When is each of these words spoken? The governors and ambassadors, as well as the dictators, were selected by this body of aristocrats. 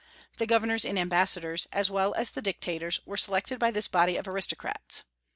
The 0.39 0.47
governors 0.47 0.83
and 0.83 0.97
ambassadors, 0.97 1.67
as 1.71 1.91
well 1.91 2.15
as 2.15 2.31
the 2.31 2.41
dictators, 2.41 3.01
were 3.05 3.17
selected 3.17 3.59
by 3.59 3.69
this 3.69 3.87
body 3.87 4.17
of 4.17 4.27
aristocrats. 4.27 5.03